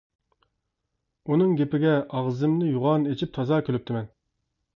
ئۇنىڭ 1.27 1.53
گېپىگە 1.59 1.91
ئاغزىمنى 2.07 2.71
يوغان 2.71 3.07
ئېچىپ 3.13 3.37
تازا 3.37 3.61
كۈلۈپتىمەن. 3.71 4.11